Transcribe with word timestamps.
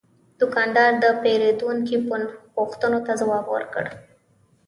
دوکاندار 0.41 0.91
د 1.03 1.05
پیرودونکي 1.21 1.95
پوښتنو 2.55 2.99
ته 3.07 3.11
ځواب 3.21 3.45
ورکړ. 3.55 3.83